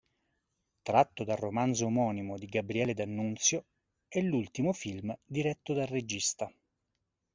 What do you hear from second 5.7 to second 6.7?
dal regista.